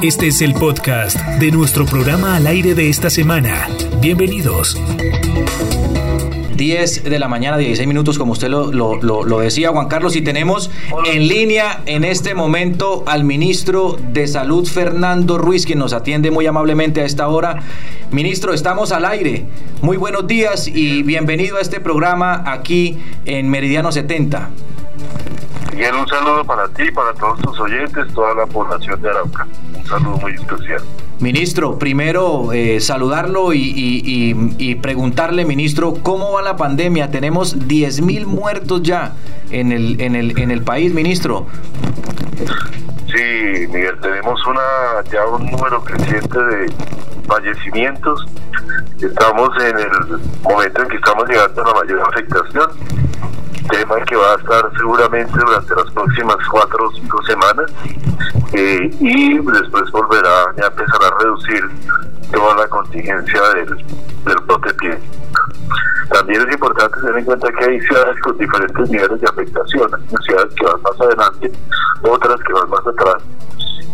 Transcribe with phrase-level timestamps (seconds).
[0.00, 3.66] Este es el podcast de nuestro programa al aire de esta semana.
[4.00, 4.80] Bienvenidos.
[6.54, 10.70] 10 de la mañana, 16 minutos, como usted lo, lo, decía, Juan Carlos, y tenemos
[11.04, 16.46] en línea en este momento al ministro de Salud, Fernando Ruiz, quien nos atiende muy
[16.46, 17.62] amablemente a esta hora.
[18.12, 19.46] Ministro, estamos al aire.
[19.82, 24.50] Muy buenos días y bienvenido a este programa aquí en Meridiano 70.
[25.78, 29.46] Miguel, un saludo para ti, para todos tus oyentes, toda la población de Arauca.
[29.76, 30.82] Un saludo muy especial.
[31.20, 37.12] Ministro, primero eh, saludarlo y, preguntarle, ministro, ¿cómo va la pandemia?
[37.12, 39.12] Tenemos 10 mil muertos ya
[39.52, 41.46] en el, en, el, en el país, ministro.
[43.06, 46.72] Sí, Miguel, tenemos una ya un número creciente de
[47.28, 48.26] fallecimientos.
[49.00, 52.66] Estamos en el momento en que estamos llegando a la mayor afectación
[53.68, 57.72] tema que va a estar seguramente durante las próximas cuatro o cinco semanas
[58.52, 61.62] eh, y después volverá a empezar a reducir
[62.32, 63.76] toda la contingencia del,
[64.24, 64.98] del.
[66.10, 70.24] También es importante tener en cuenta que hay ciudades con diferentes niveles de afectación, hay
[70.24, 71.52] ciudades que van más adelante,
[72.02, 73.22] otras que van más atrás.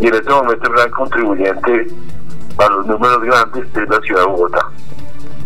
[0.00, 1.86] Y en este momento el gran contribuyente
[2.58, 4.66] a los números grandes es la ciudad de Bogotá.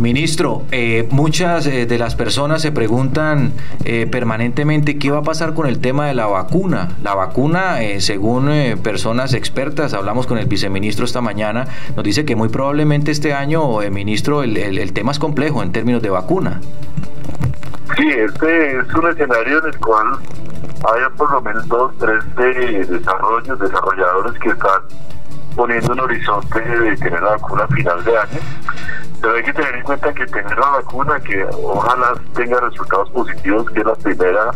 [0.03, 3.53] Ministro, eh, muchas eh, de las personas se preguntan
[3.85, 6.89] eh, permanentemente qué va a pasar con el tema de la vacuna.
[7.05, 8.51] La vacuna, según
[8.83, 13.79] personas expertas, hablamos con el viceministro esta mañana, nos dice que muy probablemente este año,
[13.93, 16.61] ministro, el, el, tema es complejo en términos de vacuna.
[17.97, 20.07] Sí, este es un escenario en el cual
[20.57, 24.83] hay por lo menos dos, tres desarrollos, desarrolladores que están
[25.55, 28.41] poniendo un horizonte de tener la vacuna a final de año
[29.23, 33.71] pero hay que tener en cuenta que tener la vacuna, que ojalá tenga resultados positivos,
[33.71, 34.51] que es la primera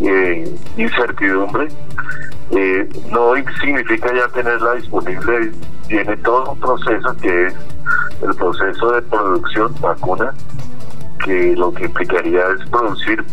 [0.00, 1.68] eh, incertidumbre,
[2.50, 5.52] eh, no significa ya tenerla disponible.
[5.86, 7.54] Tiene todo un proceso que es
[8.22, 10.34] el proceso de producción vacuna,
[11.24, 13.24] que lo que implicaría es producir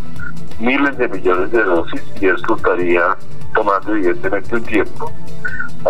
[0.59, 3.17] miles de millones de dosis y esto estaría
[3.55, 5.11] tomando evidentemente un tiempo,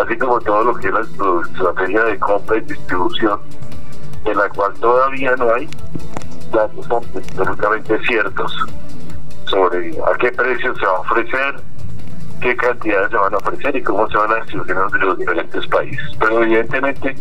[0.01, 3.39] así como todo lo que es la estrategia de compra y distribución
[4.25, 5.69] en la cual todavía no hay
[6.52, 8.56] datos absolutamente ciertos
[9.46, 11.56] sobre a qué precio se va a ofrecer,
[12.41, 15.68] qué cantidades se van a ofrecer y cómo se van a distribuir entre los diferentes
[15.68, 16.18] países.
[16.19, 17.16] Pero evidentemente,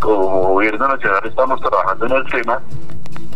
[0.00, 2.60] como gobierno nacional estamos trabajando en el tema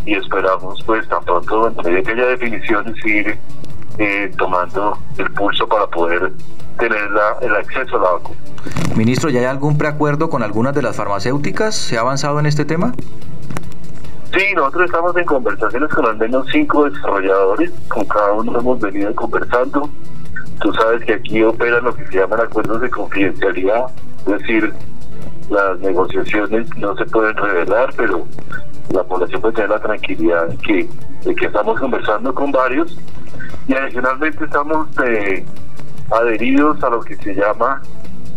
[0.05, 3.37] y esperamos pues tan pronto entre que haya definiciones ir
[3.99, 6.31] eh, tomando el pulso para poder
[6.77, 7.09] tener
[7.41, 8.39] el acceso a la vacuna.
[8.95, 11.75] Ministro, ¿ya hay algún preacuerdo con algunas de las farmacéuticas?
[11.75, 12.93] ¿Se ha avanzado en este tema?
[14.33, 19.13] Sí, nosotros estamos en conversaciones con al menos cinco desarrolladores, con cada uno hemos venido
[19.15, 19.89] conversando.
[20.61, 23.85] Tú sabes que aquí operan lo que se llaman acuerdos de confidencialidad,
[24.27, 24.73] es decir,
[25.49, 28.25] las negociaciones no se pueden revelar, pero
[28.89, 30.89] la población puede tener la tranquilidad de que,
[31.23, 32.97] de que estamos conversando con varios
[33.67, 35.45] y adicionalmente estamos eh,
[36.11, 37.81] adheridos a lo que se llama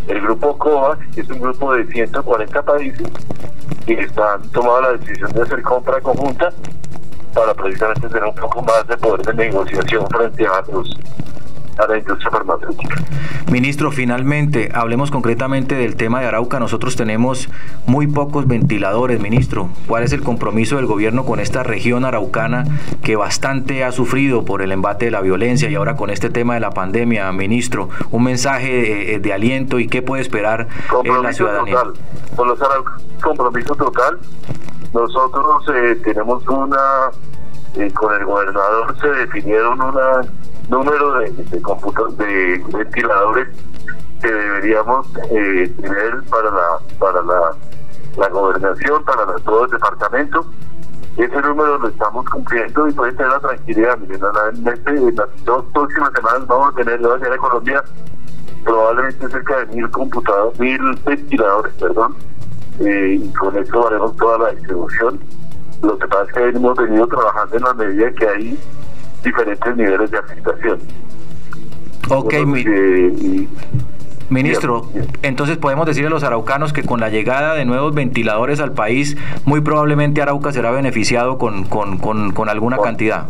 [0.08, 3.08] el grupo COVAX, que es un grupo de 140 países
[3.86, 6.52] que están tomando la decisión de hacer compra conjunta
[7.34, 10.98] para precisamente tener un poco más de poder de negociación frente a los
[11.82, 12.96] a la industria farmacéutica.
[13.50, 16.60] Ministro, finalmente, hablemos concretamente del tema de Arauca.
[16.60, 17.48] Nosotros tenemos
[17.86, 19.70] muy pocos ventiladores, ministro.
[19.86, 22.64] ¿Cuál es el compromiso del gobierno con esta región araucana
[23.02, 26.54] que bastante ha sufrido por el embate de la violencia y ahora con este tema
[26.54, 27.88] de la pandemia, ministro?
[28.10, 30.68] Un mensaje de, aliento y qué puede esperar
[31.04, 31.74] en la ciudadanía.
[31.76, 31.92] Total.
[32.36, 32.58] Con los
[33.20, 34.18] compromiso total.
[34.92, 37.10] Nosotros eh, tenemos una,
[37.76, 40.22] eh, con el gobernador se definieron una
[40.70, 41.60] número de, de,
[42.24, 43.48] de ventiladores
[44.22, 47.56] que deberíamos eh, tener para la para la,
[48.16, 50.46] la gobernación, para todo el departamento.
[51.16, 53.98] Ese número lo estamos cumpliendo y puede tener la tranquilidad.
[53.98, 54.22] Miren,
[54.54, 57.82] en, este, las dos próximas semanas vamos a tener, a tener Colombia
[58.64, 62.14] probablemente cerca de mil computadores, mil ventiladores, perdón,
[62.80, 65.20] eh, y con eso haremos toda la distribución.
[65.82, 68.58] Lo que pasa es que hemos venido trabajando en la medida que hay
[69.22, 70.78] diferentes niveles de afectación.
[72.08, 72.34] Ok,
[74.30, 74.88] Ministro,
[75.22, 79.16] entonces podemos decir a los araucanos que con la llegada de nuevos ventiladores al país,
[79.44, 83.26] muy probablemente Arauca será beneficiado con, con, con, alguna cantidad.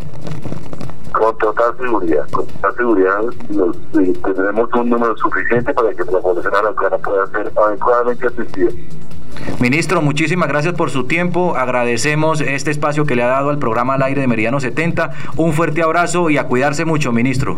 [1.12, 6.54] Con total seguridad, con total seguridad eh, tendremos un número suficiente para que la población
[6.54, 8.70] araucana pueda ser adecuadamente asistida.
[9.58, 11.56] Ministro, muchísimas gracias por su tiempo.
[11.56, 15.10] Agradecemos este espacio que le ha dado al programa al aire de Meridiano 70.
[15.36, 17.56] Un fuerte abrazo y a cuidarse mucho, ministro.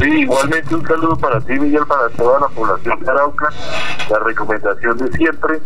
[0.00, 3.48] Sí, igualmente un saludo para ti, Miguel, para toda la población de Arauca.
[4.10, 5.60] La recomendación de siempre,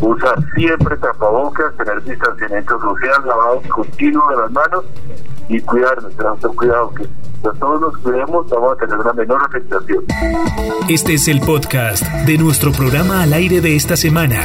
[0.00, 4.84] usar siempre tapabocas, tener distanciamiento social, lavado continuo de las manos
[5.48, 7.06] y cuidarnos, tener cuidado que
[7.54, 10.04] todos nos cuidemos, vamos a tener una menor afectación.
[10.88, 14.40] Este es el podcast de nuestro programa al aire de esta semana.